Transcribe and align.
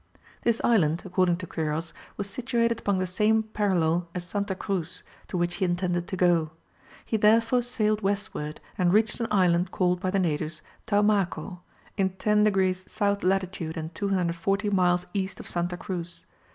This 0.41 0.59
island, 0.63 1.03
according 1.05 1.37
to 1.37 1.45
Quiros, 1.45 1.93
was 2.17 2.27
situated 2.27 2.79
upon 2.79 2.97
the 2.97 3.05
same 3.05 3.43
parallel 3.43 4.09
as 4.15 4.23
Santa 4.23 4.55
Cruz, 4.55 5.03
to 5.27 5.37
which 5.37 5.57
he 5.57 5.65
intended 5.65 6.07
to 6.07 6.17
go. 6.17 6.49
He 7.05 7.17
therefore 7.17 7.61
sailed 7.61 8.01
westward 8.01 8.61
and 8.79 8.91
reached 8.93 9.19
an 9.19 9.27
island 9.29 9.69
called 9.69 9.99
by 9.99 10.09
the 10.09 10.17
natives 10.17 10.63
Taumaco, 10.87 11.59
in 11.97 12.09
10 12.13 12.45
degrees 12.45 12.83
south 12.91 13.21
latitude 13.21 13.77
and 13.77 13.93
240 13.93 14.71
miles 14.71 15.05
east 15.13 15.39
of 15.39 15.47
Santa 15.47 15.77
Cruz. 15.77 16.25